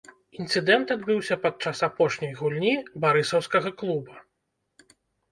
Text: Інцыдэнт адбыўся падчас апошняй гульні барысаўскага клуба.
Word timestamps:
Інцыдэнт 0.43 0.93
адбыўся 0.93 1.35
падчас 1.43 1.77
апошняй 1.87 2.33
гульні 2.39 2.71
барысаўскага 3.03 3.69
клуба. 3.83 4.15